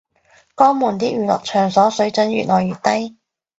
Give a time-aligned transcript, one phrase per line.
[0.57, 3.19] 江門啲娛樂場所水準越來越低